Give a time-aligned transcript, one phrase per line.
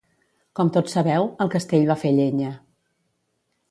[0.59, 2.53] Com tots sabeu, el castell va fer llenya.